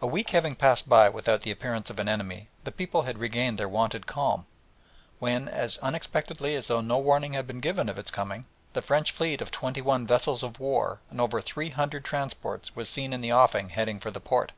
[0.00, 3.58] A week having passed by without the appearance of an enemy, the people had regained
[3.58, 4.46] their wonted calm,
[5.18, 9.10] when as unexpectedly as though no warning had been given of its coming the French
[9.10, 13.20] fleet of twenty one vessels of war and over three hundred transports was seen in
[13.20, 14.52] the offing heading for the port.